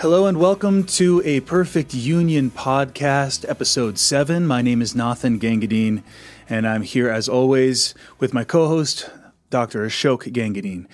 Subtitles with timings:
[0.00, 4.46] Hello and welcome to a Perfect Union podcast, episode 7.
[4.46, 6.02] My name is Nathan Gangadean,
[6.48, 9.10] and I'm here as always with my co host,
[9.50, 9.84] Dr.
[9.84, 10.86] Ashok Gangadean.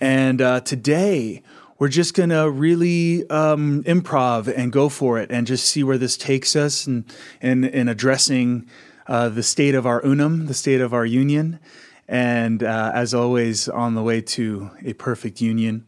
[0.00, 1.44] And uh, today,
[1.78, 6.16] we're just to really um, improv and go for it and just see where this
[6.16, 7.04] takes us and
[7.40, 8.68] in, in, in, addressing
[9.06, 11.60] uh, the state of our unum, the state of our union.
[12.08, 15.86] And uh, as always, on the way to a perfect union.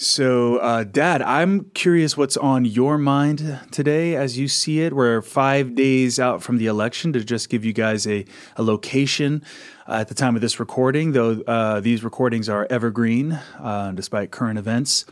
[0.00, 4.92] So, uh, Dad, I'm curious what's on your mind today as you see it.
[4.92, 9.42] We're five days out from the election to just give you guys a, a location
[9.88, 14.30] uh, at the time of this recording, though uh, these recordings are evergreen uh, despite
[14.30, 15.04] current events.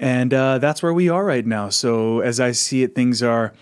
[0.00, 1.68] And uh, that's where we are right now.
[1.68, 3.54] So, as I see it, things are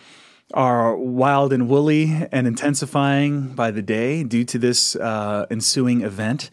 [0.55, 6.49] are wild and woolly and intensifying by the day due to this uh, ensuing event.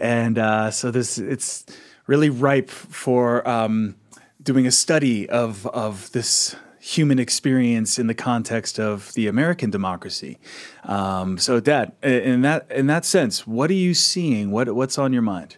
[0.00, 0.38] And
[0.72, 1.66] so this it's
[2.06, 3.96] really ripe for um,
[4.42, 10.38] doing a study of of this human experience in the context of the American democracy.
[10.84, 14.50] Um, so, Dad, in that in that sense, what are you seeing?
[14.50, 15.56] What what's on your mind?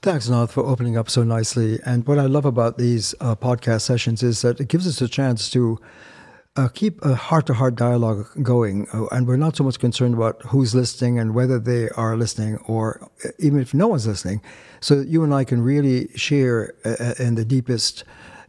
[0.00, 1.78] Thanks, Nath, for opening up so nicely.
[1.84, 5.08] And what I love about these uh, podcast sessions is that it gives us a
[5.08, 5.78] chance to
[6.56, 8.86] uh, keep a heart to heart dialogue going.
[8.92, 12.58] Uh, and we're not so much concerned about who's listening and whether they are listening,
[12.66, 14.40] or uh, even if no one's listening.
[14.80, 18.04] So you and I can really share uh, uh, in the deepest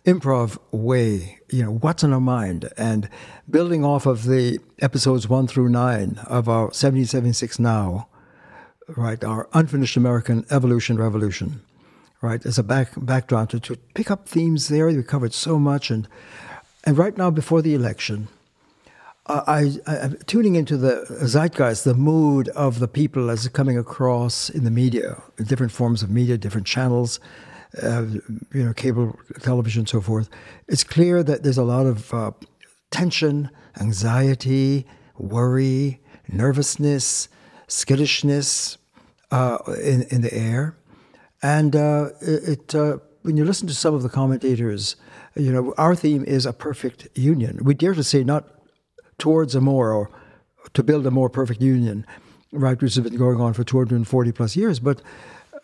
[0.06, 2.70] improv way, you know, what's in our mind.
[2.78, 3.10] And
[3.50, 8.08] building off of the episodes one through nine of our 1776 Now,
[8.96, 11.64] right, our unfinished American evolution revolution,
[12.22, 14.86] right, as a back, background to, to pick up themes there.
[14.86, 15.90] We covered so much.
[15.90, 16.08] And
[16.86, 18.28] and right now, before the election,
[19.28, 24.66] I, am tuning into the zeitgeist, the mood of the people as coming across in
[24.66, 27.20] the media, different forms of media, different channels,
[27.82, 28.06] uh,
[28.54, 30.30] you know, cable television, so forth.
[30.68, 32.32] It's clear that there's a lot of uh,
[32.92, 34.86] tension, anxiety,
[35.18, 37.28] worry, nervousness,
[37.68, 38.78] skittishness
[39.32, 40.78] uh, in in the air,
[41.42, 44.96] and uh, it, it uh, when you listen to some of the commentators
[45.36, 47.60] you know, our theme is a perfect union.
[47.64, 48.48] We dare to say not
[49.18, 50.10] towards a more or
[50.74, 52.06] to build a more perfect union,
[52.52, 55.02] right, which has been going on for 240 plus years, but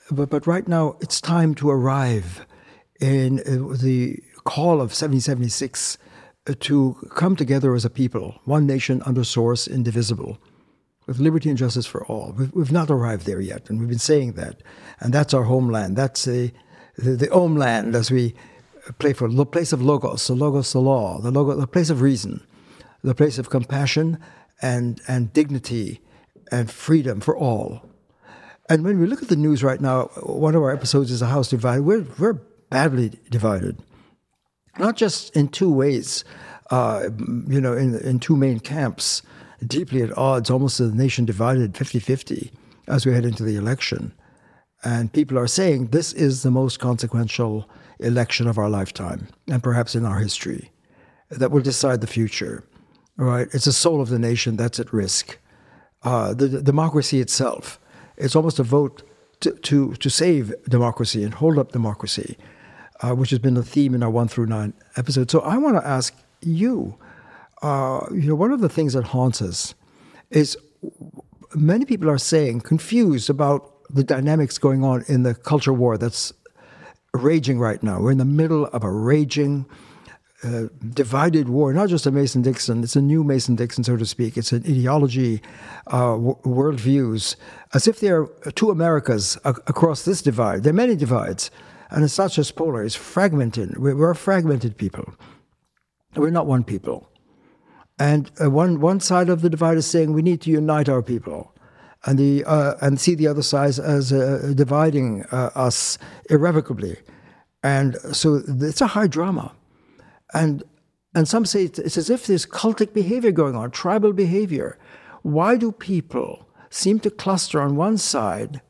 [0.10, 2.46] but, but right now it's time to arrive
[3.00, 5.98] in uh, the call of 1776
[6.48, 10.38] uh, to come together as a people, one nation under source, indivisible,
[11.08, 12.34] with liberty and justice for all.
[12.38, 14.62] We've, we've not arrived there yet, and we've been saying that.
[15.00, 15.96] And that's our homeland.
[15.96, 16.52] That's a,
[16.97, 18.35] the, the homeland, as we
[19.00, 22.02] play for the place of logos, the logos, the law, the logo, the place of
[22.02, 22.46] reason,
[23.03, 24.19] the place of compassion
[24.62, 26.01] and and dignity
[26.51, 27.81] and freedom for all.
[28.69, 31.28] And when we look at the news right now, one of our episodes is a
[31.28, 31.84] house divided.
[31.84, 33.78] We're we're badly divided,
[34.80, 36.24] not just in two ways,
[36.69, 37.09] uh,
[37.47, 39.22] you know, in in two main camps,
[39.66, 42.51] deeply at odds, almost a nation divided 50-50
[42.88, 44.13] as we head into the election.
[44.84, 47.69] And people are saying this is the most consequential
[48.00, 50.72] election of our lifetime and perhaps in our history
[51.30, 52.64] that will decide the future.
[53.18, 53.47] Right?
[53.53, 55.38] It's the soul of the nation that's at risk.
[56.03, 57.80] Uh, the, the, democracy itself.
[58.18, 59.03] It's almost a vote
[59.42, 62.38] to, to, to save democracy and hold up democracy,
[63.02, 65.30] uh, which has been the theme in our one through nine episode.
[65.30, 66.98] So I want to ask you,
[67.62, 69.75] uh, you know, one of the things that haunts us
[70.31, 70.58] is
[71.53, 76.34] many people are saying, confused about the dynamics going on in the culture war that's
[77.13, 78.00] raging right now.
[78.00, 79.66] We're in the middle of a raging,
[80.44, 80.63] uh,
[80.94, 84.38] divided war, not just a Mason Dixon, it's a new Mason Dixon, so to speak.
[84.38, 85.41] It's an ideology,
[85.88, 87.35] uh, w- worldviews,
[87.74, 90.63] as if there are two Americas a- across this divide.
[90.63, 91.51] There are many divides,
[91.90, 93.78] and it's not just polar, it's fragmented.
[93.78, 95.13] We're, we're a fragmented people.
[96.16, 97.09] We're not one people.
[98.00, 101.03] And uh, one, one side of the divide is saying we need to unite our
[101.03, 101.53] people
[102.06, 105.98] and the uh, and see the other side as uh, dividing uh, us
[106.30, 106.98] irrevocably,
[107.63, 109.53] and so it's a high drama,
[110.33, 110.63] and
[111.13, 114.80] and some say it's as if there's cultic behavior going on, tribal behavior.
[115.21, 118.62] Why do people seem to cluster on one side,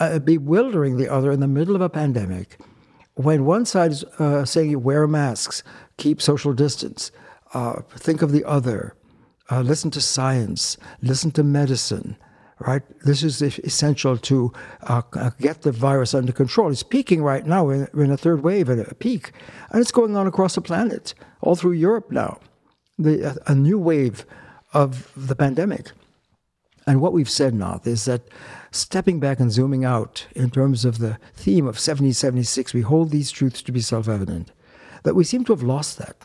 [0.00, 2.58] uh, bewildering the other in the middle of a pandemic,
[3.14, 5.62] when one side is uh, saying wear masks,
[5.98, 7.12] keep social distance,
[7.54, 8.96] uh, think of the other,
[9.50, 12.16] listen to science, listen to medicine
[12.66, 12.82] right?
[13.04, 16.70] This is essential to uh, uh, get the virus under control.
[16.70, 17.64] It's peaking right now.
[17.64, 19.32] We're in a third wave at a peak,
[19.70, 22.38] and it's going on across the planet, all through Europe now.
[22.98, 24.24] The, a new wave
[24.72, 25.92] of the pandemic.
[26.86, 28.22] And what we've said now is that
[28.70, 33.30] stepping back and zooming out in terms of the theme of 1776, we hold these
[33.30, 34.50] truths to be self evident
[35.04, 36.16] that we seem to have lost that.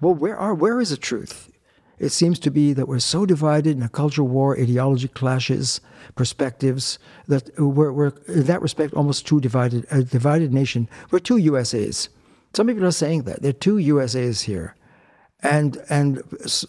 [0.00, 1.50] Well, where are where is the truth?
[1.98, 5.80] It seems to be that we're so divided in a cultural war, ideology clashes,
[6.14, 6.98] perspectives,
[7.28, 10.88] that we're, we're in that respect almost two divided, a divided nation.
[11.10, 12.08] We're two USAs.
[12.54, 13.42] Some people are saying that.
[13.42, 14.74] There are two USAs here.
[15.42, 16.22] And, and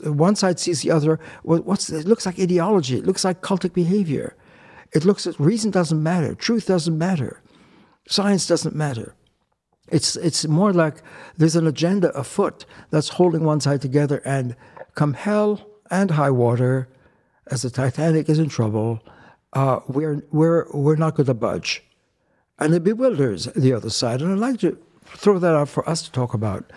[0.04, 1.20] one side sees the other.
[1.44, 2.98] What's, it looks like ideology.
[2.98, 4.36] It looks like cultic behavior.
[4.92, 6.36] It looks at reason doesn't matter.
[6.36, 7.42] Truth doesn't matter.
[8.08, 9.16] Science doesn't matter.
[9.88, 11.04] It's, it's more like
[11.38, 14.56] there's an agenda afoot that's holding one side together and
[14.96, 15.62] come hell
[15.92, 16.90] and high water,
[17.48, 19.02] as the Titanic is in trouble,
[19.54, 21.84] uh, we're, we're, we're not going to budge.
[22.58, 24.22] And it bewilders the other side.
[24.22, 26.72] And I'd like to throw that out for us to talk about,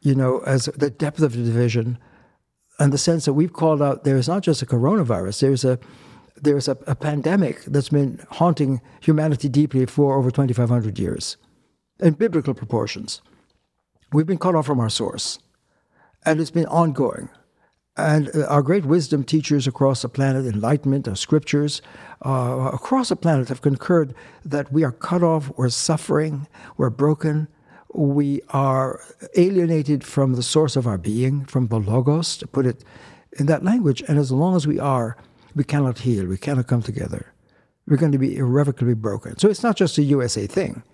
[0.00, 1.98] you know, as the depth of the division
[2.78, 5.78] and the sense that we've called out there is not just a coronavirus, there's a
[6.40, 11.36] there's a, a pandemic that's been haunting humanity deeply for over 2,500 years
[11.98, 13.20] in biblical proportions.
[14.12, 15.40] We've been cut off from our source,
[16.24, 17.28] and it's been ongoing.
[17.98, 21.82] And uh, our great wisdom teachers across the planet, enlightenment, our scriptures,
[22.24, 24.14] uh, across the planet have concurred
[24.44, 26.46] that we are cut off, we're suffering,
[26.76, 27.48] we're broken,
[27.92, 29.00] we are
[29.36, 32.84] alienated from the source of our being, from the Logos, to put it
[33.38, 34.02] in that language.
[34.06, 35.16] And as long as we are,
[35.56, 37.32] we cannot heal, we cannot come together.
[37.88, 39.38] We're going to be irrevocably broken.
[39.38, 40.84] So it's not just a USA thing.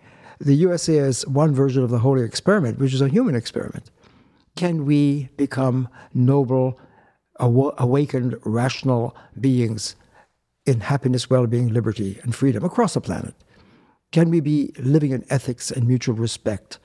[0.40, 3.90] The USA is one version of the holy experiment, which is a human experiment.
[4.56, 6.78] Can we become noble,
[7.38, 9.96] awakened, rational beings
[10.66, 13.34] in happiness, well being, liberty, and freedom across the planet?
[14.12, 16.78] Can we be living in ethics and mutual respect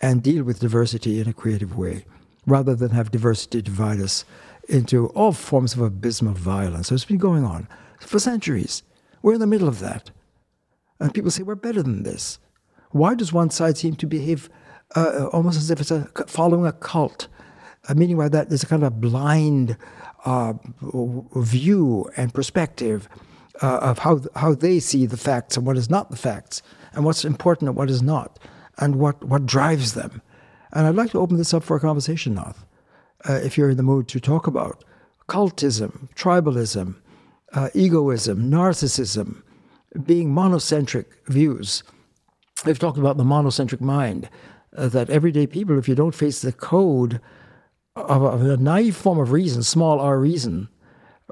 [0.00, 2.04] and deal with diversity in a creative way
[2.46, 4.24] rather than have diversity divide us
[4.68, 6.88] into all forms of abysmal violence?
[6.88, 7.68] So it's been going on
[8.00, 8.82] for centuries.
[9.22, 10.10] We're in the middle of that.
[10.98, 12.38] And people say, we're better than this.
[12.90, 14.50] Why does one side seem to behave
[14.94, 17.28] uh, almost as if it's a, following a cult?
[17.94, 19.76] Meaning by that, there's a kind of a blind
[20.24, 20.54] uh,
[21.34, 23.08] view and perspective
[23.60, 26.62] uh, of how how they see the facts and what is not the facts,
[26.92, 28.38] and what's important and what is not,
[28.78, 30.22] and what what drives them.
[30.72, 32.64] And I'd like to open this up for a conversation, Nath,
[33.28, 34.84] uh, if you're in the mood to talk about
[35.28, 36.96] cultism, tribalism,
[37.52, 39.42] uh, egoism, narcissism,
[40.04, 41.82] being monocentric views.
[42.64, 44.28] We've talked about the monocentric mind,
[44.76, 47.20] uh, that everyday people, if you don't face the code
[47.96, 50.68] of a, of a, naive form of reason, small r reason,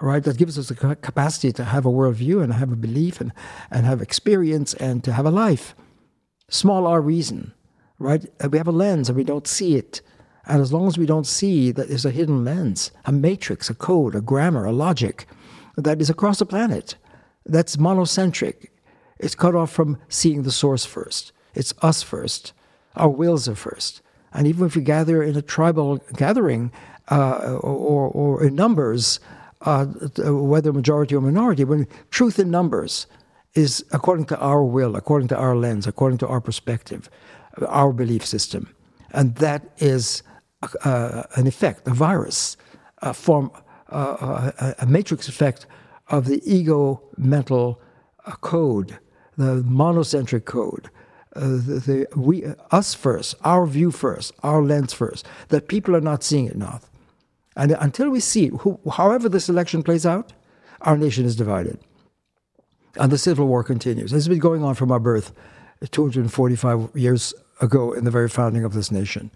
[0.01, 3.33] right, that gives us the capacity to have a worldview and have a belief and,
[3.71, 5.75] and have experience and to have a life.
[6.49, 7.53] Small r reason,
[7.99, 8.25] right?
[8.43, 10.01] Uh, we have a lens and we don't see it.
[10.47, 13.75] And as long as we don't see that there's a hidden lens, a matrix, a
[13.75, 15.27] code, a grammar, a logic
[15.77, 16.97] that is across the planet,
[17.47, 18.69] that's monocentric.
[19.19, 21.33] It's cut off from seeing the source first.
[21.55, 22.53] It's us first.
[22.97, 24.03] Our wills are first.
[24.33, 26.73] And even if we gather in a tribal gathering
[27.11, 29.21] uh, or, or in numbers,
[29.63, 33.07] uh, whether majority or minority, when truth in numbers
[33.55, 37.11] is according to our will, according to our lens, according to our perspective,
[37.67, 38.75] our belief system.
[39.13, 40.23] And that is
[40.85, 42.57] uh, an effect, a virus,
[42.99, 43.51] a form,
[43.91, 45.67] uh, a, a, matrix effect
[46.09, 47.81] of the ego mental
[48.27, 48.99] uh, code,
[49.37, 50.91] the monocentric code
[51.37, 56.01] uh, the, the, we, us first, our view first, our lens first, that people are
[56.01, 56.81] not seeing it now.
[57.57, 60.33] And until we see, who, however this election plays out,
[60.81, 61.79] our nation is divided.
[62.97, 64.13] And the civil war continues.
[64.13, 65.33] It's been going on from our birth
[65.91, 69.31] 245 years ago in the very founding of this nation.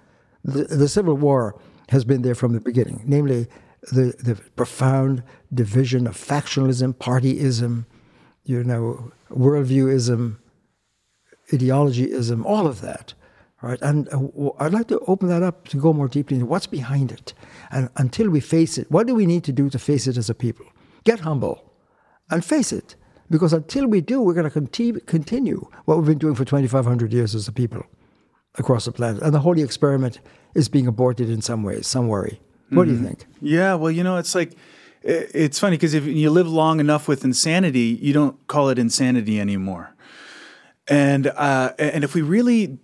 [0.44, 1.58] The, the civil war
[1.90, 3.46] has been there from the beginning, namely
[3.92, 5.22] the, the profound
[5.52, 7.84] division of factionalism, partyism,
[8.44, 10.36] you know, worldviewism,
[11.52, 13.14] ideologyism, all of that.
[13.62, 13.80] Right?
[13.80, 17.10] And uh, I'd like to open that up to go more deeply into what's behind
[17.10, 17.32] it.
[17.70, 20.28] And until we face it, what do we need to do to face it as
[20.28, 20.66] a people?
[21.04, 21.72] Get humble
[22.30, 22.94] and face it.
[23.30, 27.34] Because until we do, we're going to continue what we've been doing for 2,500 years
[27.34, 27.82] as a people
[28.56, 29.22] across the planet.
[29.22, 30.20] And the holy experiment
[30.54, 32.40] is being aborted in some ways, some worry.
[32.68, 32.84] What mm-hmm.
[32.84, 33.06] do you mm-hmm.
[33.06, 33.26] think?
[33.40, 34.52] Yeah, well, you know, it's like,
[35.02, 39.40] it's funny because if you live long enough with insanity, you don't call it insanity
[39.40, 39.93] anymore
[40.88, 42.78] and uh, and if we really,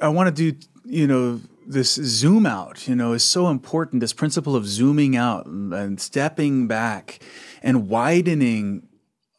[0.00, 4.00] I want to do you know this zoom out you know is so important.
[4.00, 7.20] This principle of zooming out and stepping back
[7.62, 8.88] and widening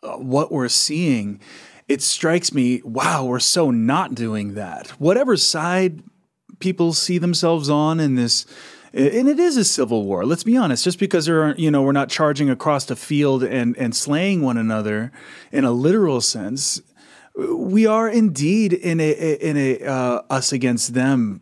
[0.03, 1.39] uh, what we're seeing.
[1.87, 4.89] It strikes me, wow, we're so not doing that.
[4.99, 6.01] Whatever side
[6.57, 8.47] people see themselves on in this
[8.95, 10.25] and it is a civil war.
[10.25, 10.85] Let's be honest.
[10.85, 14.41] Just because there are, you know, we're not charging across the field and and slaying
[14.41, 15.11] one another
[15.51, 16.81] in a literal sense,
[17.37, 21.41] we are indeed in a in a uh, us against them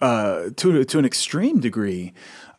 [0.00, 2.12] uh, to to an extreme degree.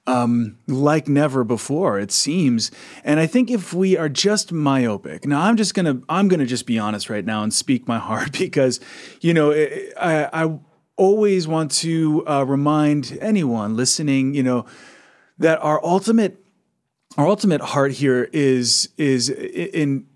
[0.07, 2.71] Um, like never before, it seems.
[3.03, 6.65] And I think if we are just myopic, now I'm just gonna I'm gonna just
[6.65, 8.79] be honest right now and speak my heart because,
[9.21, 10.59] you know, I, I
[10.97, 14.65] always want to uh, remind anyone listening, you know,
[15.37, 16.43] that our ultimate
[17.17, 20.07] our ultimate heart here is is in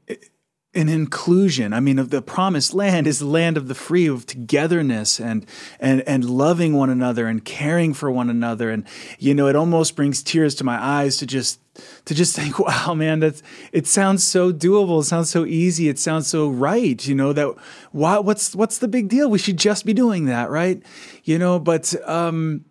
[0.75, 1.73] an inclusion.
[1.73, 5.45] I mean, of the promised land is the land of the free, of togetherness and
[5.79, 8.69] and and loving one another and caring for one another.
[8.69, 8.85] And
[9.17, 11.59] you know, it almost brings tears to my eyes to just
[12.05, 13.41] to just think, wow, man, that's
[13.71, 15.01] it sounds so doable.
[15.01, 15.89] It sounds so easy.
[15.89, 17.05] It sounds so right.
[17.07, 17.55] You know that
[17.91, 19.29] why, what's what's the big deal?
[19.29, 20.83] We should just be doing that, right?
[21.23, 22.65] You know, but um,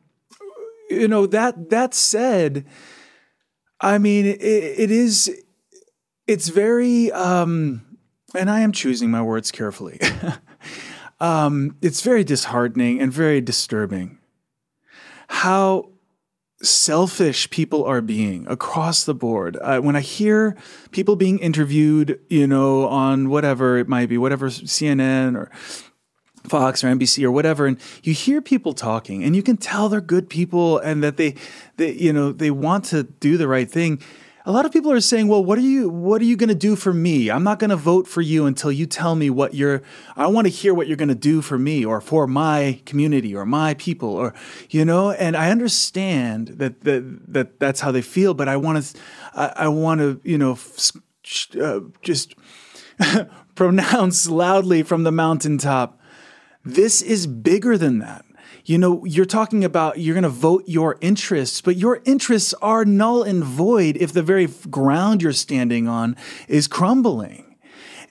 [0.90, 2.66] you know that that said,
[3.80, 5.40] I mean, it, it is.
[6.26, 7.83] It's very um,
[8.34, 10.00] and I am choosing my words carefully.
[11.20, 14.18] um, it's very disheartening and very disturbing
[15.28, 15.90] how
[16.62, 19.56] selfish people are being across the board.
[19.60, 20.56] Uh, when I hear
[20.90, 25.50] people being interviewed, you know, on whatever it might be, whatever CNN or
[26.48, 30.00] Fox or NBC or whatever, and you hear people talking, and you can tell they're
[30.00, 31.34] good people and that they,
[31.76, 34.00] they you know, they want to do the right thing
[34.46, 36.54] a lot of people are saying, "Well, what are you what are you going to
[36.54, 37.30] do for me?
[37.30, 39.82] I'm not going to vote for you until you tell me what you're
[40.16, 43.34] I want to hear what you're going to do for me or for my community
[43.34, 44.34] or my people or
[44.68, 48.84] you know, and I understand that that, that that's how they feel, but I want
[48.84, 49.00] to
[49.34, 50.58] I, I want to, you know,
[51.60, 52.34] uh, just
[53.54, 56.00] pronounce loudly from the mountaintop
[56.64, 58.24] this is bigger than that
[58.64, 62.84] you know, you're talking about you're going to vote your interests, but your interests are
[62.84, 66.16] null and void if the very ground you're standing on
[66.48, 67.56] is crumbling.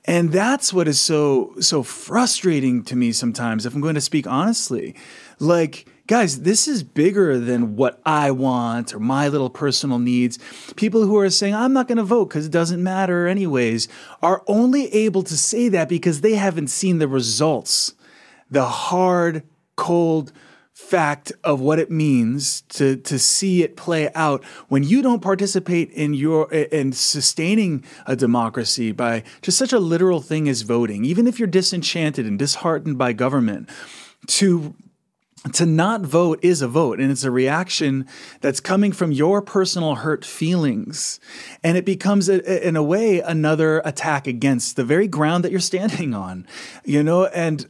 [0.06, 4.28] And that's what is so so frustrating to me sometimes if I'm going to speak
[4.28, 4.96] honestly.
[5.40, 10.38] Like guys, this is bigger than what I want or my little personal needs.
[10.76, 13.88] People who are saying, I'm not going to vote because it doesn't matter anyways,
[14.22, 17.94] are only able to say that because they haven't seen the results,
[18.52, 19.44] the hard,
[19.76, 20.32] cold
[20.74, 25.92] fact of what it means to to see it play out when you don't participate
[25.92, 31.28] in your in sustaining a democracy by just such a literal thing as voting even
[31.28, 33.70] if you're disenchanted and disheartened by government
[34.26, 34.74] to
[35.52, 38.08] to not vote is a vote and it's a reaction
[38.40, 41.20] that's coming from your personal hurt feelings.
[41.64, 45.60] And it becomes a, in a way another attack against the very ground that you're
[45.60, 46.48] standing on
[46.86, 47.26] you know?
[47.26, 47.68] And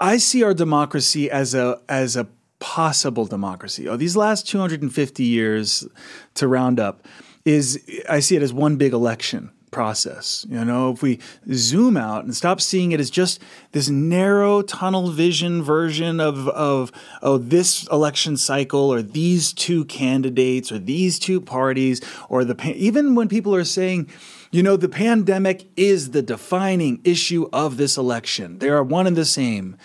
[0.00, 2.26] I see our democracy as a as a
[2.58, 3.88] possible democracy.
[3.88, 5.86] Oh, these last 250 years
[6.34, 7.06] to round up
[7.44, 10.44] is I see it as one big election process.
[10.48, 11.20] You know, if we
[11.52, 13.40] zoom out and stop seeing it as just
[13.72, 16.92] this narrow tunnel vision version of of
[17.22, 23.14] oh this election cycle or these two candidates or these two parties or the even
[23.14, 24.08] when people are saying
[24.50, 28.58] you know, the pandemic is the defining issue of this election.
[28.58, 29.76] They are one and the same.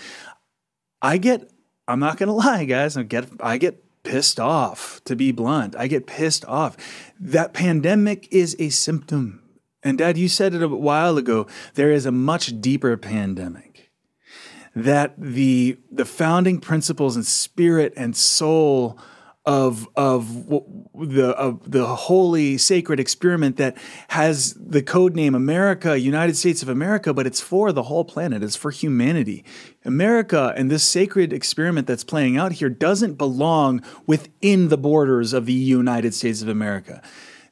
[1.02, 1.52] I get,
[1.88, 5.76] I'm not going to lie, guys, I get, I get pissed off, to be blunt.
[5.76, 6.78] I get pissed off.
[7.20, 9.42] That pandemic is a symptom.
[9.84, 11.48] And Dad, you said it a while ago.
[11.76, 13.92] There is a much deeper pandemic.
[14.76, 19.00] That the the founding principles and spirit and soul
[19.46, 20.48] of of
[20.96, 23.78] the of the holy sacred experiment that
[24.10, 28.42] has the code name America, United States of America, but it's for the whole planet.
[28.42, 29.46] It's for humanity.
[29.84, 35.46] America and this sacred experiment that's playing out here doesn't belong within the borders of
[35.46, 37.02] the United States of America.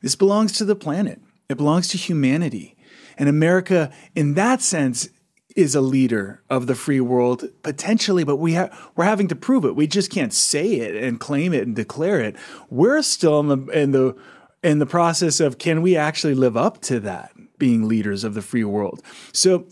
[0.01, 1.21] This belongs to the planet.
[1.47, 2.75] It belongs to humanity.
[3.17, 5.09] And America, in that sense,
[5.55, 9.65] is a leader of the free world potentially, but we have we're having to prove
[9.65, 9.75] it.
[9.75, 12.35] We just can't say it and claim it and declare it.
[12.69, 14.15] We're still in the in the
[14.63, 18.41] in the process of can we actually live up to that being leaders of the
[18.41, 19.01] free world?
[19.31, 19.67] So,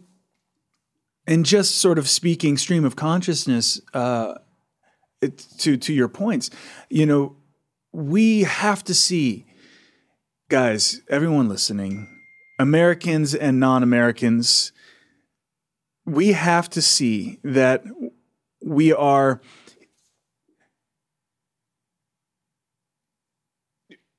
[1.26, 4.36] and just sort of speaking stream of consciousness uh,
[5.58, 6.50] to to your points,
[6.90, 7.36] you know,
[7.94, 9.46] we have to see,
[10.50, 12.08] guys, everyone listening,
[12.60, 14.72] Americans and non-Americans
[16.12, 17.86] we have to see that
[18.62, 19.42] we are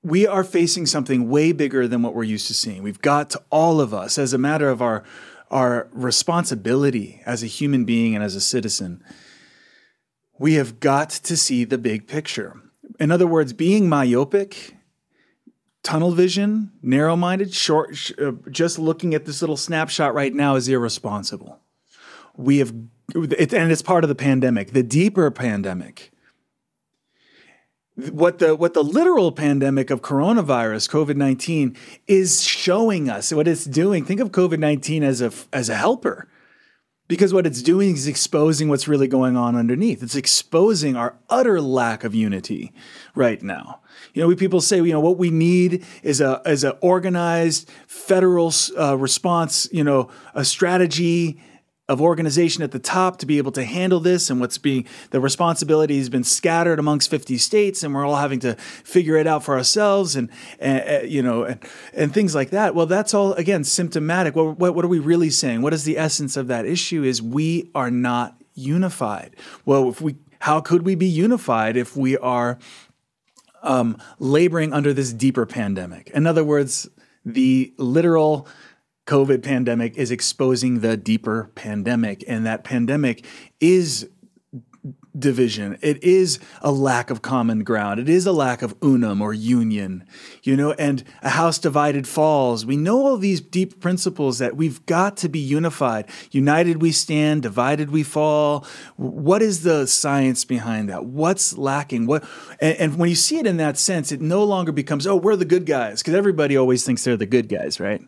[0.02, 2.82] we are facing something way bigger than what we're used to seeing.
[2.82, 5.04] We've got to all of us as a matter of our
[5.50, 9.04] our responsibility as a human being and as a citizen.
[10.38, 12.56] We have got to see the big picture.
[12.98, 14.76] In other words, being myopic
[15.82, 20.68] tunnel vision, narrow minded, short, uh, just looking at this little snapshot right now is
[20.68, 21.61] irresponsible
[22.42, 22.74] we have
[23.14, 26.10] it, and it's part of the pandemic, the deeper pandemic.
[27.94, 33.66] What the what the literal pandemic of coronavirus, COVID nineteen, is showing us, what it's
[33.66, 34.06] doing.
[34.06, 36.26] Think of COVID nineteen as a as a helper,
[37.06, 40.02] because what it's doing is exposing what's really going on underneath.
[40.02, 42.72] It's exposing our utter lack of unity
[43.14, 43.82] right now.
[44.14, 47.70] You know, we people say, you know, what we need is a is an organized
[47.86, 49.68] federal uh, response.
[49.70, 51.42] You know, a strategy
[51.92, 55.20] of organization at the top to be able to handle this and what's being the
[55.20, 59.44] responsibility has been scattered amongst 50 states and we're all having to figure it out
[59.44, 62.74] for ourselves and, and you know and, and, things like that.
[62.74, 64.34] Well that's all again symptomatic.
[64.34, 65.60] What, what, what are we really saying?
[65.60, 69.36] What is the essence of that issue is we are not unified.
[69.66, 72.58] Well if we how could we be unified if we are
[73.62, 76.10] um, laboring under this deeper pandemic?
[76.14, 76.88] In other words
[77.24, 78.48] the literal
[79.12, 83.26] COVID pandemic is exposing the deeper pandemic, and that pandemic
[83.60, 84.08] is
[85.18, 85.76] division.
[85.82, 88.00] It is a lack of common ground.
[88.00, 90.06] It is a lack of unum or union,
[90.42, 92.64] you know, and a house divided falls.
[92.64, 96.08] We know all these deep principles that we've got to be unified.
[96.30, 98.64] United we stand, divided we fall.
[98.96, 101.04] What is the science behind that?
[101.04, 102.06] What's lacking?
[102.06, 102.24] What
[102.62, 105.36] and, and when you see it in that sense, it no longer becomes, oh, we're
[105.36, 108.00] the good guys, because everybody always thinks they're the good guys, right?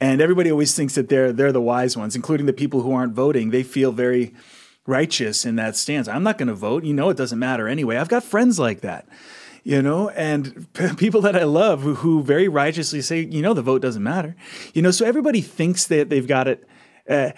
[0.00, 3.12] And everybody always thinks that they're they're the wise ones, including the people who aren't
[3.12, 3.50] voting.
[3.50, 4.34] They feel very
[4.86, 6.08] righteous in that stance.
[6.08, 6.84] I'm not going to vote.
[6.84, 7.96] You know, it doesn't matter anyway.
[7.96, 9.06] I've got friends like that,
[9.62, 13.52] you know, and p- people that I love who, who, very righteously say, you know,
[13.52, 14.36] the vote doesn't matter.
[14.72, 16.66] You know, so everybody thinks that they've got it.
[17.08, 17.32] Uh,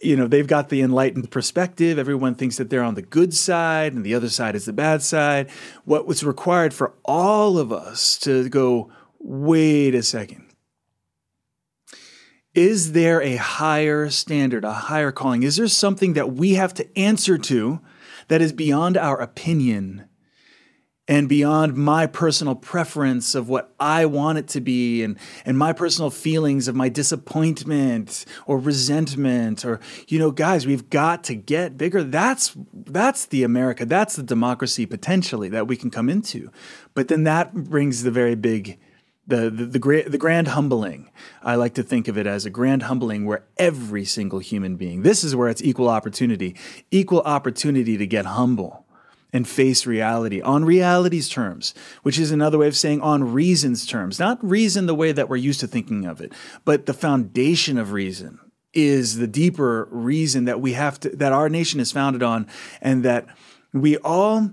[0.00, 1.98] you know, they've got the enlightened perspective.
[1.98, 5.02] Everyone thinks that they're on the good side and the other side is the bad
[5.02, 5.50] side.
[5.84, 10.47] What was required for all of us to go, wait a second
[12.58, 15.44] is there a higher standard, a higher calling?
[15.44, 17.78] Is there something that we have to answer to
[18.26, 20.08] that is beyond our opinion
[21.06, 25.72] and beyond my personal preference of what I want it to be and, and my
[25.72, 29.78] personal feelings of my disappointment or resentment or,
[30.08, 32.02] you know, guys, we've got to get bigger.
[32.02, 33.86] That's, that's the America.
[33.86, 36.50] That's the democracy potentially that we can come into.
[36.92, 38.80] But then that brings the very big
[39.28, 41.10] the, the, the, the grand humbling.
[41.42, 45.02] I like to think of it as a grand humbling where every single human being,
[45.02, 46.56] this is where it's equal opportunity,
[46.90, 48.86] equal opportunity to get humble
[49.30, 54.18] and face reality on reality's terms, which is another way of saying on reason's terms.
[54.18, 56.32] Not reason the way that we're used to thinking of it,
[56.64, 58.40] but the foundation of reason
[58.72, 62.46] is the deeper reason that we have to, that our nation is founded on,
[62.80, 63.26] and that
[63.74, 64.50] we all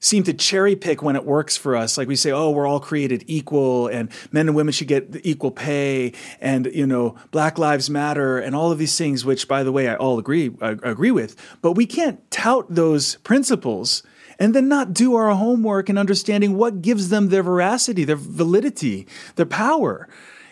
[0.00, 1.96] seem to cherry pick when it works for us.
[1.96, 5.50] Like we say, oh, we're all created equal and men and women should get equal
[5.50, 9.72] pay and, you know, Black Lives Matter and all of these things, which by the
[9.72, 11.36] way, I all agree, I agree with.
[11.62, 14.02] But we can't tout those principles
[14.38, 19.06] and then not do our homework in understanding what gives them their veracity, their validity,
[19.36, 20.08] their power.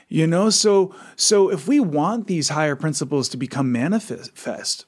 [0.09, 4.87] You know, so so if we want these higher principles to become manifest,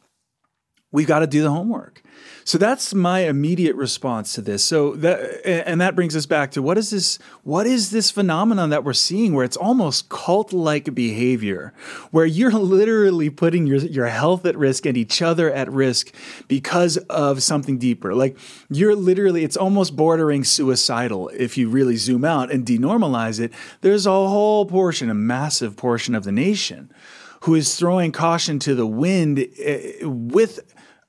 [0.92, 2.02] we've got to do the homework.
[2.46, 4.64] So that's my immediate response to this.
[4.64, 8.70] So that and that brings us back to what is this what is this phenomenon
[8.70, 11.74] that we're seeing where it's almost cult-like behavior
[12.12, 16.14] where you're literally putting your your health at risk and each other at risk
[16.46, 18.14] because of something deeper.
[18.14, 18.38] Like
[18.70, 23.52] you're literally it's almost bordering suicidal if you really zoom out and denormalize it.
[23.80, 26.92] There's a whole portion, a massive portion of the nation
[27.40, 30.60] who is throwing caution to the wind eh, with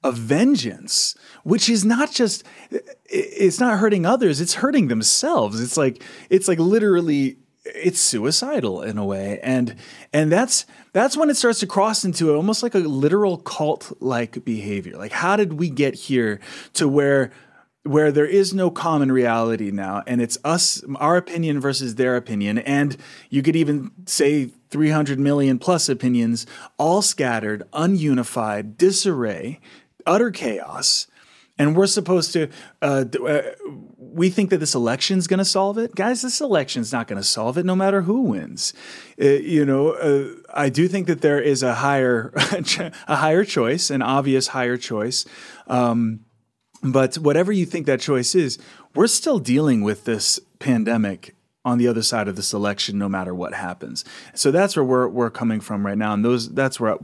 [0.04, 2.44] a vengeance, which is not just
[3.06, 5.62] it's not hurting others, it's hurting themselves.
[5.62, 9.40] It's like it's like literally it's suicidal in a way.
[9.42, 9.76] And
[10.14, 14.44] and that's that's when it starts to cross into almost like a literal cult like
[14.46, 14.98] behavior.
[14.98, 16.40] Like how did we get here
[16.74, 17.32] to where
[17.84, 22.58] where there is no common reality now and it's us our opinion versus their opinion
[22.58, 22.98] and
[23.30, 26.46] you could even say 300 million plus opinions
[26.78, 29.62] all scattered ununified disarray
[30.08, 31.08] utter chaos
[31.60, 32.50] and we're supposed to
[32.82, 33.42] uh, uh,
[33.98, 35.96] we think that this election is going to solve it.
[35.96, 38.74] Guys this election is not going to solve it no matter who wins.
[39.22, 42.32] Uh, you know uh, i do think that there is a higher
[43.08, 45.26] a higher choice an obvious higher choice
[45.68, 46.22] um,
[46.84, 48.60] but whatever you think that choice is
[48.94, 51.36] we're still dealing with this pandemic
[51.68, 54.06] on the other side of the selection, no matter what happens.
[54.34, 56.14] So that's where we're, we're coming from right now.
[56.16, 56.98] And those that's where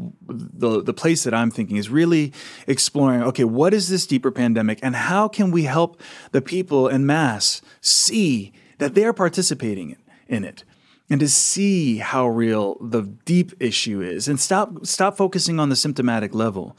[0.64, 2.32] the, the place that I'm thinking is really
[2.66, 5.92] exploring okay, what is this deeper pandemic and how can we help
[6.32, 9.90] the people in mass see that they are participating
[10.28, 10.64] in, in it?
[11.10, 15.76] and to see how real the deep issue is and stop stop focusing on the
[15.76, 16.76] symptomatic level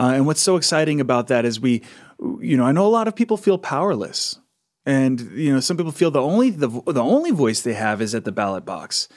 [0.00, 1.82] Uh, and what's so exciting about that is we,
[2.40, 4.40] you know, I know a lot of people feel powerless.
[4.86, 8.14] And you know, some people feel the only the, the only voice they have is
[8.14, 9.08] at the ballot box,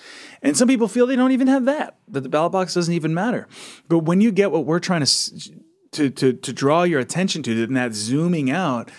[0.41, 1.97] and some people feel they don't even have that.
[2.09, 3.47] That the ballot box doesn't even matter.
[3.87, 7.63] But when you get what we're trying to to to, to draw your attention to,
[7.63, 8.91] and that zooming out,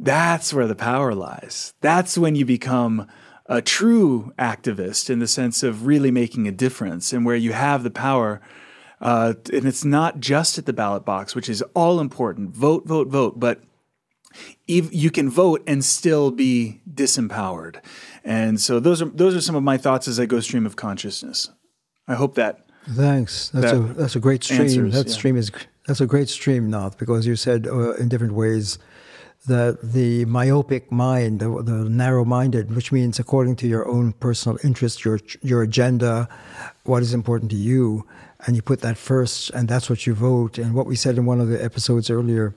[0.00, 1.74] that's where the power lies.
[1.80, 3.06] That's when you become
[3.46, 7.82] a true activist in the sense of really making a difference and where you have
[7.82, 8.40] the power.
[9.00, 12.50] Uh, and it's not just at the ballot box, which is all important.
[12.50, 13.40] Vote, vote, vote.
[13.40, 13.62] But
[14.66, 17.80] you can vote and still be disempowered.
[18.24, 20.76] And so those are those are some of my thoughts as I go stream of
[20.76, 21.50] consciousness.
[22.06, 22.66] I hope that.
[22.88, 23.50] Thanks.
[23.50, 24.62] That's that a that's a great stream.
[24.62, 25.12] Answers, that yeah.
[25.12, 25.50] stream is
[25.86, 28.78] that's a great stream, Nath, because you said uh, in different ways
[29.46, 35.04] that the myopic mind, the, the narrow-minded, which means according to your own personal interest,
[35.04, 36.28] your your agenda,
[36.84, 38.06] what is important to you,
[38.46, 40.58] and you put that first, and that's what you vote.
[40.58, 42.54] And what we said in one of the episodes earlier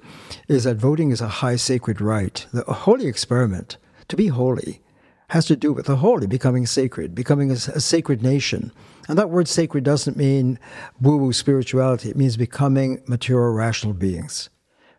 [0.47, 2.45] is that voting is a high sacred right.
[2.53, 4.81] The holy experiment, to be holy,
[5.29, 8.71] has to do with the holy becoming sacred, becoming a, a sacred nation.
[9.07, 10.59] And that word sacred doesn't mean
[11.01, 14.49] woo woo spirituality, it means becoming mature, rational beings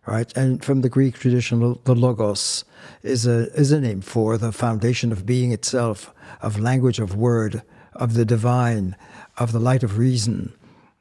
[0.07, 0.37] right?
[0.37, 2.65] And from the Greek tradition, the logos
[3.03, 7.63] is a is a name for the foundation of being itself, of language, of word,
[7.95, 8.97] of the divine,
[9.39, 10.53] of the light of reason,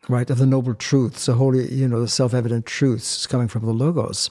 [0.10, 0.30] right?
[0.30, 4.30] Of the noble truths, the holy, you know, the self-evident truths coming from the logos.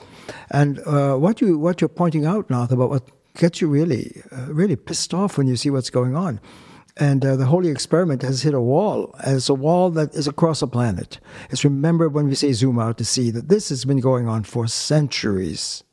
[0.50, 4.52] And uh, what you what you're pointing out, Nath, about what gets you really uh,
[4.52, 6.40] really pissed off when you see what's going on
[6.96, 10.62] and uh, the holy experiment has hit a wall, as a wall that is across
[10.62, 11.18] a planet.
[11.50, 14.44] It's remember when we say zoom out to see that this has been going on
[14.44, 15.84] for centuries.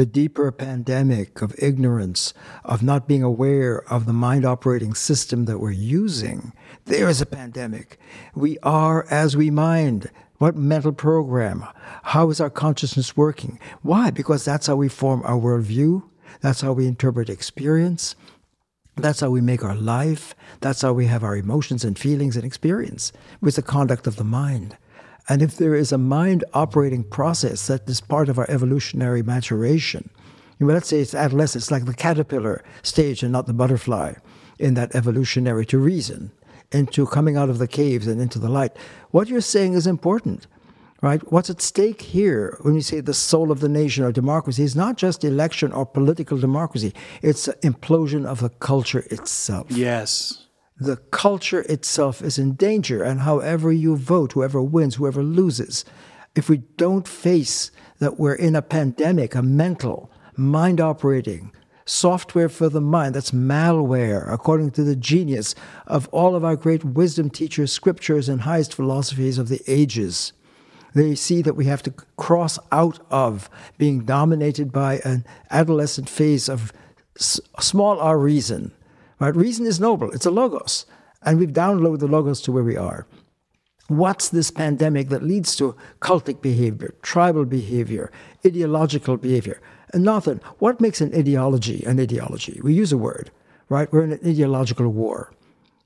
[0.00, 2.32] The deeper pandemic of ignorance,
[2.64, 6.54] of not being aware of the mind operating system that we're using.
[6.86, 7.98] There is a pandemic.
[8.34, 10.10] We are as we mind.
[10.38, 11.66] What mental program?
[12.02, 13.60] How is our consciousness working?
[13.82, 14.10] Why?
[14.10, 16.02] Because that's how we form our worldview.
[16.40, 18.16] That's how we interpret experience.
[18.96, 20.34] That's how we make our life.
[20.60, 24.24] That's how we have our emotions and feelings and experience with the conduct of the
[24.24, 24.78] mind.
[25.30, 30.10] And if there is a mind operating process that is part of our evolutionary maturation,
[30.58, 34.14] you know, let's say it's adolescence, like the caterpillar stage and not the butterfly
[34.58, 36.32] in that evolutionary to reason,
[36.72, 38.76] into coming out of the caves and into the light.
[39.12, 40.48] What you're saying is important
[41.02, 41.32] right?
[41.32, 44.76] What's at stake here when we say the soul of the nation or democracy is
[44.76, 49.70] not just election or political democracy, it's implosion of the culture itself.
[49.70, 50.46] Yes.
[50.80, 55.84] The culture itself is in danger, and however you vote, whoever wins, whoever loses,
[56.34, 61.52] if we don't face that we're in a pandemic, a mental, mind operating,
[61.84, 65.54] software for the mind, that's malware, according to the genius
[65.86, 70.32] of all of our great wisdom teachers, scriptures, and highest philosophies of the ages
[70.94, 76.48] they see that we have to cross out of being dominated by an adolescent phase
[76.48, 76.72] of
[77.16, 78.72] small r reason.
[79.20, 79.36] Right?
[79.36, 80.86] Reason is noble, it's a logos.
[81.22, 83.06] And we've downloaded the logos to where we are.
[83.88, 88.10] What's this pandemic that leads to cultic behavior, tribal behavior,
[88.46, 89.60] ideological behavior?
[89.92, 90.40] And nothing.
[90.58, 92.60] What makes an ideology an ideology?
[92.62, 93.30] We use a word,
[93.68, 93.92] right?
[93.92, 95.32] We're in an ideological war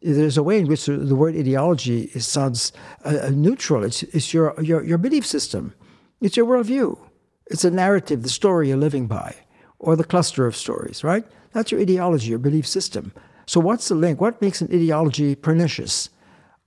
[0.04, 2.72] there's a way in which the word ideology sounds
[3.04, 3.84] uh, neutral.
[3.84, 5.74] It's, it's your, your, your belief system,
[6.20, 6.98] it's your worldview,
[7.46, 9.34] it's a narrative, the story you're living by,
[9.78, 11.24] or the cluster of stories, right?
[11.54, 13.12] That's your ideology, your belief system.
[13.46, 14.20] So, what's the link?
[14.20, 16.10] What makes an ideology pernicious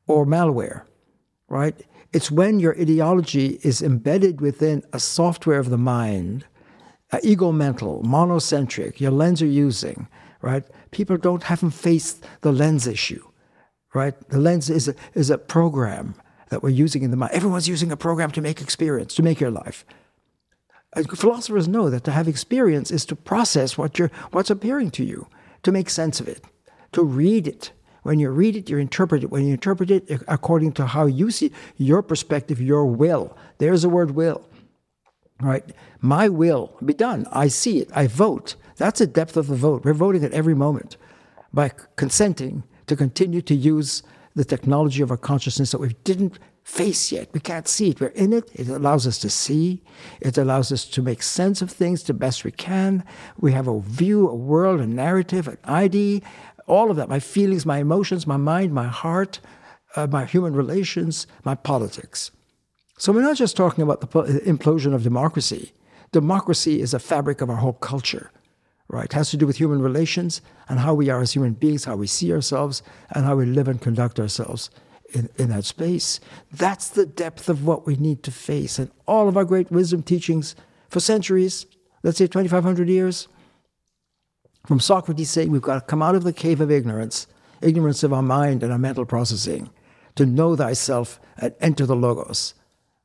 [0.08, 0.84] or malware,
[1.50, 1.76] right?
[2.13, 6.45] It's when your ideology is embedded within a software of the mind,
[7.12, 10.08] uh, ego mental, monocentric, your lens you're using,
[10.41, 10.63] right?
[10.91, 13.23] People don't haven't faced the lens issue,
[13.93, 14.15] right?
[14.30, 16.15] The lens is a, is a program
[16.50, 17.34] that we're using in the mind.
[17.34, 19.86] Everyone's using a program to make experience, to make your life.
[21.03, 25.27] Philosophers know that to have experience is to process what you're, what's appearing to you,
[25.63, 26.43] to make sense of it,
[26.93, 27.71] to read it.
[28.03, 29.31] When you read it, you interpret it.
[29.31, 33.36] When you interpret it eh, according to how you see your perspective, your will.
[33.57, 34.47] There's the word will.
[35.41, 35.63] Right?
[35.99, 37.27] My will be done.
[37.31, 37.89] I see it.
[37.93, 38.55] I vote.
[38.77, 39.83] That's the depth of the vote.
[39.83, 40.97] We're voting at every moment
[41.53, 44.03] by consenting to continue to use
[44.36, 47.30] the technology of our consciousness that we didn't face yet.
[47.34, 48.01] We can't see it.
[48.01, 48.51] We're in it.
[48.53, 49.82] It allows us to see.
[50.19, 53.06] It allows us to make sense of things the best we can.
[53.39, 56.21] We have a view, a world, a narrative, an ID,
[56.67, 57.08] all of that.
[57.08, 59.39] My feelings, my emotions, my mind, my heart,
[59.95, 62.32] uh, my human relations, my politics.
[62.97, 64.08] So we're not just talking about the
[64.45, 65.71] implosion of democracy.
[66.12, 68.30] Democracy is a fabric of our whole culture
[68.89, 69.03] right?
[69.03, 71.97] It has to do with human relations and how we are as human beings, how
[71.97, 74.69] we see ourselves, and how we live and conduct ourselves
[75.13, 76.19] in, in that space.
[76.51, 78.79] That's the depth of what we need to face.
[78.79, 80.55] And all of our great wisdom teachings
[80.89, 81.65] for centuries,
[82.03, 83.27] let's say 2,500 years,
[84.65, 87.27] from Socrates saying we've got to come out of the cave of ignorance,
[87.61, 89.69] ignorance of our mind and our mental processing,
[90.15, 92.53] to know thyself and enter the Logos.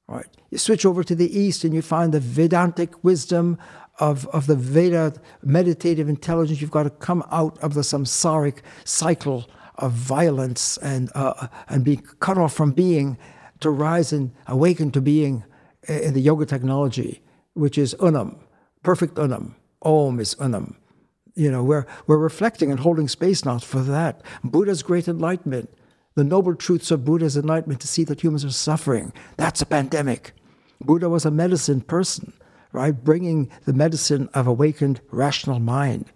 [0.08, 0.26] Right?
[0.50, 3.58] You switch over to the East and you find the Vedantic wisdom
[3.98, 6.60] of, of the Veda meditative intelligence.
[6.60, 12.00] You've got to come out of the samsaric cycle of violence and, uh, and be
[12.20, 13.18] cut off from being
[13.60, 15.44] to rise and awaken to being
[15.88, 17.22] in the yoga technology,
[17.54, 18.38] which is unam,
[18.82, 19.54] perfect unam.
[19.82, 20.76] Om is unam.
[21.34, 24.22] You know, we're, we're reflecting and holding space now for that.
[24.44, 25.70] Buddha's great enlightenment,
[26.14, 29.12] the noble truths of Buddha's enlightenment to see that humans are suffering.
[29.38, 30.32] That's a pandemic.
[30.80, 32.32] Buddha was a medicine person,
[32.72, 32.92] right?
[32.92, 36.12] Bringing the medicine of awakened rational mind.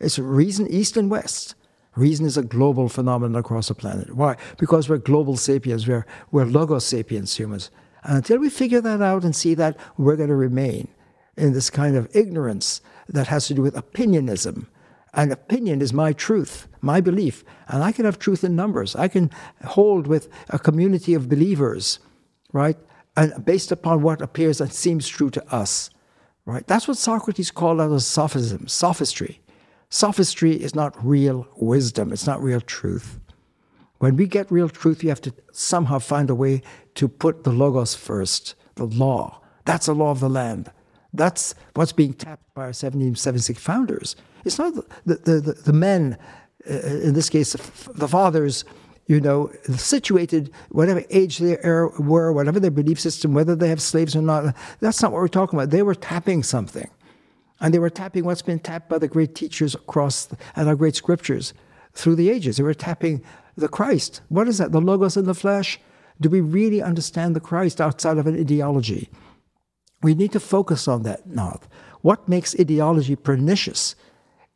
[0.00, 1.54] It's reason east and west.
[1.96, 4.14] Reason is a global phenomenon across the planet.
[4.14, 4.36] Why?
[4.58, 7.70] Because we're global sapiens, we're, we're logos sapiens humans.
[8.04, 10.88] And until we figure that out and see that, we're going to remain
[11.36, 14.68] in this kind of ignorance that has to do with opinionism.
[15.14, 17.42] And opinion is my truth, my belief.
[17.68, 18.94] And I can have truth in numbers.
[18.94, 19.30] I can
[19.64, 21.98] hold with a community of believers,
[22.52, 22.76] right?
[23.16, 25.88] And based upon what appears and seems true to us,
[26.44, 26.66] right?
[26.66, 29.40] That's what Socrates called out as sophism, sophistry.
[29.88, 33.18] Sophistry is not real wisdom, it's not real truth.
[33.98, 36.62] When we get real truth, you have to somehow find a way
[36.96, 39.40] to put the logos first, the law.
[39.64, 40.70] That's the law of the land.
[41.12, 44.16] That's what's being tapped by our 1776 founders.
[44.44, 46.18] It's not the, the, the, the men,
[46.68, 48.64] uh, in this case, the fathers,
[49.06, 54.14] you know, situated, whatever age they were, whatever their belief system, whether they have slaves
[54.14, 54.54] or not.
[54.80, 55.70] That's not what we're talking about.
[55.70, 56.90] They were tapping something.
[57.60, 60.94] And they were tapping what's been tapped by the great teachers across and our great
[60.94, 61.54] scriptures
[61.94, 62.56] through the ages.
[62.56, 63.22] They were tapping
[63.56, 64.20] the Christ.
[64.28, 64.72] What is that?
[64.72, 65.80] The Logos in the flesh?
[66.20, 69.08] Do we really understand the Christ outside of an ideology?
[70.02, 71.60] We need to focus on that now.
[72.02, 73.96] What makes ideology pernicious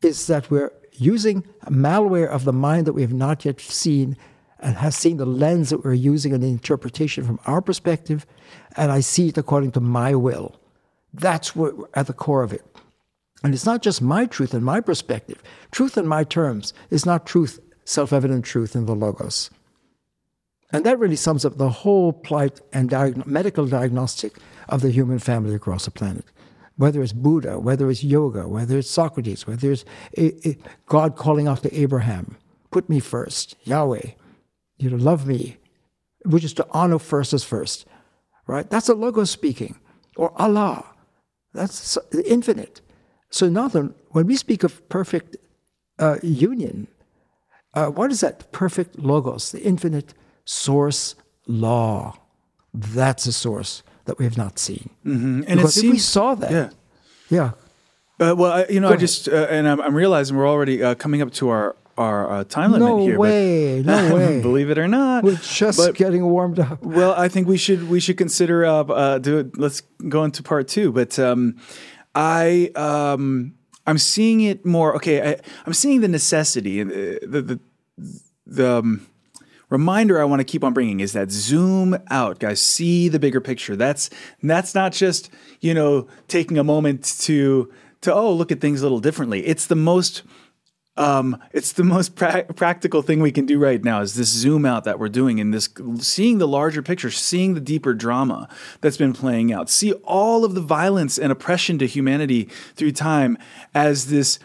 [0.01, 4.17] is that we're using malware of the mind that we have not yet seen
[4.59, 8.27] and has seen the lens that we're using and the interpretation from our perspective,
[8.77, 10.59] and I see it according to my will.
[11.13, 12.63] That's what at the core of it.
[13.43, 15.41] And it's not just my truth and my perspective.
[15.71, 19.49] Truth in my terms is not truth, self evident truth in the Logos.
[20.71, 24.37] And that really sums up the whole plight and diag- medical diagnostic
[24.69, 26.25] of the human family across the planet.
[26.77, 29.85] Whether it's Buddha, whether it's yoga, whether it's Socrates, whether it's
[30.17, 32.37] a, a God calling out to Abraham,
[32.71, 34.11] put me first, Yahweh,
[34.77, 35.57] you know, love me,
[36.25, 37.85] which is to honor first as first,
[38.47, 38.69] right?
[38.69, 39.77] That's a Logos speaking.
[40.15, 40.85] Or Allah,
[41.53, 42.81] that's infinite.
[43.31, 45.37] So, Nathan, when we speak of perfect
[45.97, 46.87] uh, union,
[47.73, 50.13] uh, what is that perfect logos, the infinite
[50.43, 51.15] source
[51.47, 52.17] law?
[52.73, 54.89] That's a source that we have not seen.
[55.05, 55.43] Mm-hmm.
[55.47, 56.69] And because if seems, we saw that, yeah,
[57.29, 57.51] yeah.
[58.19, 60.83] Uh, well, I, you know, Go I just uh, and I'm, I'm, realizing we're already
[60.83, 63.17] uh, coming up to our our uh, time limit no here.
[63.17, 66.83] Way, but, no way, Believe it or not, we're just but, getting warmed up.
[66.83, 69.57] Well, I think we should we should consider uh, do it.
[69.57, 71.17] Let's go into part two, but.
[71.17, 71.57] Um,
[72.15, 73.55] I um,
[73.87, 74.95] I'm seeing it more.
[74.95, 77.59] Okay, I, am seeing the necessity and the the the,
[78.45, 79.07] the um,
[79.69, 82.61] reminder I want to keep on bringing is that zoom out, guys.
[82.61, 83.75] See the bigger picture.
[83.75, 84.09] That's
[84.43, 87.71] that's not just you know taking a moment to
[88.01, 89.45] to oh look at things a little differently.
[89.45, 90.23] It's the most
[91.01, 94.67] um, it's the most pra- practical thing we can do right now is this zoom
[94.67, 98.47] out that we're doing and this seeing the larger picture, seeing the deeper drama
[98.81, 102.43] that's been playing out, see all of the violence and oppression to humanity
[102.75, 103.35] through time
[103.73, 104.37] as this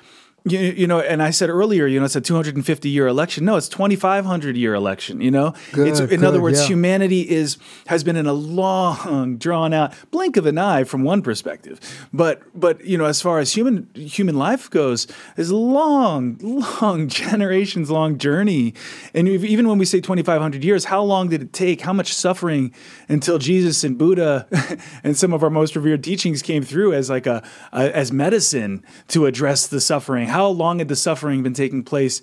[0.46, 3.44] you, you know, and I said earlier, you know, it's a 250 year election.
[3.44, 5.20] No, it's 2,500 year election.
[5.20, 6.68] You know, good, it's, in good, other words, yeah.
[6.68, 11.20] humanity is has been in a long, drawn out blink of an eye from one
[11.20, 11.80] perspective,
[12.12, 17.08] but but you know, as far as human human life goes, is a long, long
[17.08, 18.72] generations long journey.
[19.14, 21.80] And even when we say 2,500 years, how long did it take?
[21.80, 22.72] How much suffering
[23.08, 24.46] until Jesus and Buddha
[25.02, 28.84] and some of our most revered teachings came through as like a, a as medicine
[29.08, 30.28] to address the suffering?
[30.36, 32.20] How long had the suffering been taking place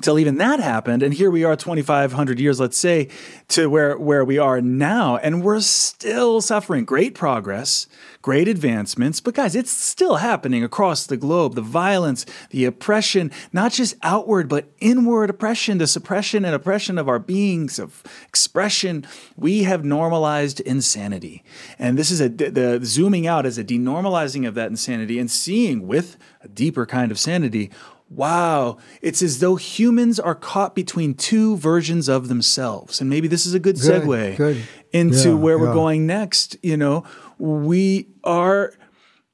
[0.00, 1.04] till even that happened?
[1.04, 3.10] And here we are 2500 years let's say
[3.48, 6.84] to where where we are now and we're still suffering.
[6.84, 7.86] Great progress
[8.26, 11.54] great advancements but guys it's still happening across the globe.
[11.54, 17.08] The violence the oppression not just outward but inward oppression the suppression and oppression of
[17.08, 19.06] our beings of expression.
[19.36, 21.44] We have normalized insanity.
[21.78, 25.86] And this is a the zooming out as a denormalizing of that insanity and seeing
[25.86, 26.16] with
[26.46, 27.70] a deeper kind of sanity
[28.08, 33.00] wow, it's as though humans are caught between two versions of themselves.
[33.00, 34.62] And maybe this is a good, Good, segue good.
[34.92, 36.56] into Yeah, where we're going next.
[36.62, 37.04] You know,
[37.38, 38.72] we are,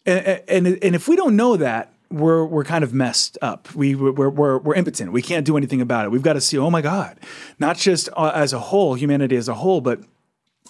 [0.07, 3.75] and, and, and if we don't know that, we're, we're kind of messed up.
[3.75, 5.13] We, we're, we're, we're impotent.
[5.13, 6.11] We can't do anything about it.
[6.11, 7.19] We've got to see, oh my God,
[7.59, 10.01] not just uh, as a whole, humanity as a whole, but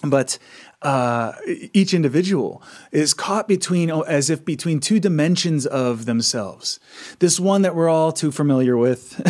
[0.03, 0.37] but
[0.81, 2.61] uh, each individual
[2.91, 6.79] is caught between oh, as if between two dimensions of themselves.
[7.19, 9.21] This one that we're all too familiar with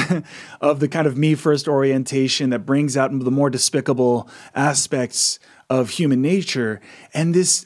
[0.62, 5.38] of the kind of me first orientation that brings out the more despicable aspects
[5.69, 6.81] of human nature
[7.13, 7.65] and this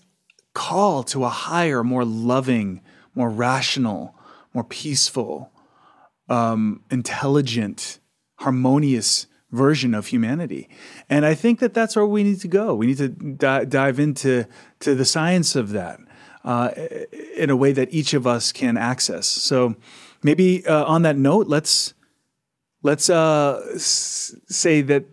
[0.53, 2.81] call to a higher more loving
[3.13, 4.15] more rational
[4.53, 5.51] more peaceful
[6.29, 7.99] um, intelligent
[8.37, 10.69] harmonious version of humanity.
[11.09, 12.75] And I think that that's where we need to go.
[12.75, 14.45] We need to di- dive into
[14.79, 15.99] to the science of that
[16.43, 16.71] uh,
[17.37, 19.25] in a way that each of us can access.
[19.25, 19.75] So
[20.23, 21.93] maybe uh, on that note, let's
[22.83, 25.05] let's uh, s- say that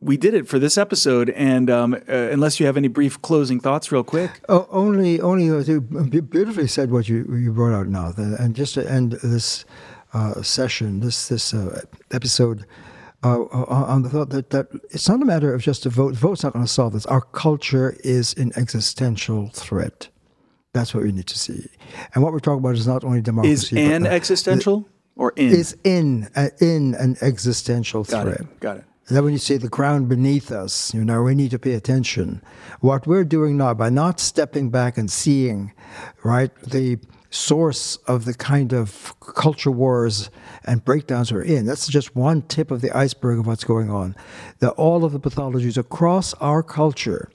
[0.00, 1.30] we did it for this episode.
[1.30, 4.30] And um, uh, unless you have any brief closing thoughts, real quick.
[4.48, 9.12] Oh, only, only beautifully said what you you brought out now, and just to end
[9.22, 9.64] this
[10.12, 12.66] uh, session, this this uh, episode.
[13.22, 16.14] Uh, on the thought that, that it's not a matter of just a vote.
[16.14, 17.04] Vote's not going to solve this.
[17.04, 20.08] Our culture is an existential threat.
[20.72, 21.66] That's what we need to see.
[22.14, 23.52] And what we're talking about is not only democracy.
[23.52, 25.48] Is but, an uh, existential or in?
[25.50, 28.40] is in uh, in an existential Got threat.
[28.40, 28.60] it.
[28.60, 28.84] Got it.
[29.08, 31.74] And then when you say the ground beneath us, you know, we need to pay
[31.74, 32.40] attention.
[32.78, 35.72] What we're doing now by not stepping back and seeing,
[36.22, 36.96] right, the
[37.30, 40.30] source of the kind of culture wars
[40.64, 41.64] and breakdowns we're in.
[41.64, 44.16] That's just one tip of the iceberg of what's going on.
[44.58, 47.30] That all of the pathologies across our culture,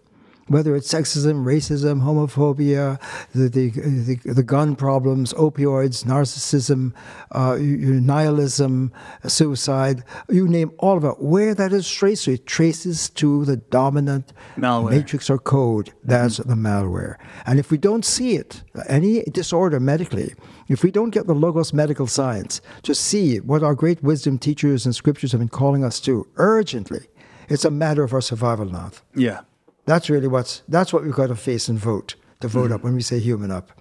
[0.47, 2.99] whether it's sexism, racism, homophobia,
[3.33, 6.93] the the, the, the gun problems, opioids, narcissism,
[7.31, 8.91] uh, nihilism,
[9.27, 14.33] suicide, you name all of it, where that is traced it traces to the dominant
[14.57, 14.91] Malware.
[14.91, 15.93] matrix or code.
[16.03, 17.15] That's the malware.
[17.45, 20.33] And if we don't see it, any disorder medically,
[20.67, 24.85] if we don't get the logos medical science to see what our great wisdom teachers
[24.85, 27.07] and scriptures have been calling us to urgently,
[27.49, 28.91] it's a matter of our survival now.
[29.15, 29.41] Yeah.
[29.85, 32.95] That's really what's that's what we've got to face and vote to vote up when
[32.95, 33.71] we say human up.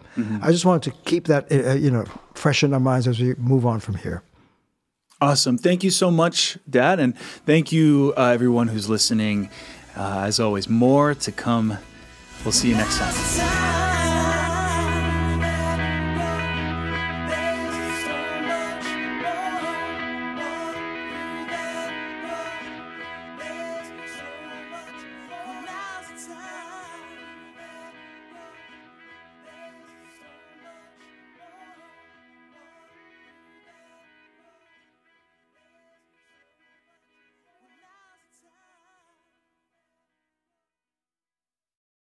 [0.42, 3.34] I just wanted to keep that uh, you know fresh in our minds as we
[3.34, 4.22] move on from here.
[5.20, 5.56] Awesome.
[5.58, 7.00] Thank you so much, Dad.
[7.00, 9.48] And thank you, uh, everyone who's listening.
[9.96, 11.78] Uh, as always, more to come.
[12.44, 13.83] We'll see you next time.